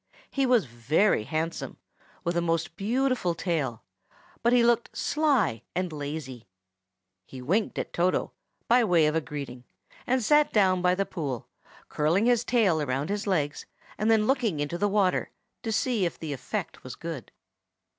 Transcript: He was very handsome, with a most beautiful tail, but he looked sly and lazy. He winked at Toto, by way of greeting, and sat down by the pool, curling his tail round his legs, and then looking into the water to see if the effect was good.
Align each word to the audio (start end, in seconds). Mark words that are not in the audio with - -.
He 0.31 0.47
was 0.47 0.65
very 0.65 1.25
handsome, 1.25 1.77
with 2.23 2.35
a 2.35 2.41
most 2.41 2.75
beautiful 2.75 3.35
tail, 3.35 3.83
but 4.41 4.51
he 4.51 4.63
looked 4.63 4.97
sly 4.97 5.61
and 5.75 5.93
lazy. 5.93 6.47
He 7.27 7.39
winked 7.39 7.77
at 7.77 7.93
Toto, 7.93 8.31
by 8.67 8.83
way 8.83 9.05
of 9.05 9.23
greeting, 9.25 9.63
and 10.07 10.23
sat 10.23 10.51
down 10.51 10.81
by 10.81 10.95
the 10.95 11.05
pool, 11.05 11.47
curling 11.87 12.25
his 12.25 12.43
tail 12.43 12.83
round 12.83 13.11
his 13.11 13.27
legs, 13.27 13.67
and 13.95 14.09
then 14.09 14.25
looking 14.25 14.59
into 14.59 14.79
the 14.79 14.89
water 14.89 15.29
to 15.61 15.71
see 15.71 16.03
if 16.03 16.17
the 16.17 16.33
effect 16.33 16.83
was 16.83 16.95
good. 16.95 17.31